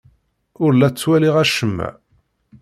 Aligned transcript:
Ur 0.63 0.71
la 0.75 0.87
ttwaliɣ 0.89 1.35
acemma. 1.43 1.89